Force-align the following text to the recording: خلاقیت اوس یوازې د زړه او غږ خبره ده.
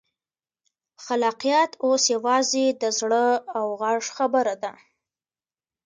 خلاقیت 1.03 1.71
اوس 1.85 2.03
یوازې 2.15 2.65
د 2.81 2.83
زړه 2.99 3.25
او 3.57 3.65
غږ 3.81 4.01
خبره 4.15 4.55
ده. 4.63 4.73